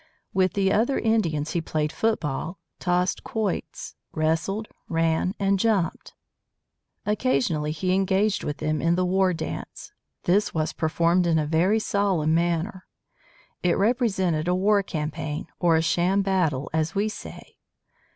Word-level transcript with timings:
With 0.33 0.53
the 0.53 0.73
other 0.73 0.97
Indians 0.97 1.51
he 1.51 1.61
played 1.61 1.91
football, 1.91 2.57
tossed 2.79 3.23
quoits, 3.23 3.93
wrestled, 4.13 4.67
ran, 4.89 5.35
and 5.37 5.59
jumped. 5.59 6.15
Occasionally 7.05 7.69
he 7.71 7.93
engaged 7.93 8.43
with 8.43 8.57
them 8.57 8.81
in 8.81 8.95
the 8.95 9.05
war 9.05 9.31
dance. 9.31 9.91
This 10.23 10.55
was 10.55 10.73
performed 10.73 11.27
in 11.27 11.37
a 11.37 11.45
very 11.45 11.77
solemn 11.77 12.33
manner. 12.33 12.87
It 13.61 13.77
represented 13.77 14.47
a 14.47 14.55
war 14.55 14.81
campaign, 14.81 15.45
or 15.59 15.75
a 15.75 15.83
sham 15.83 16.23
battle, 16.23 16.71
as 16.73 16.95
we 16.95 17.07
say. 17.07 17.57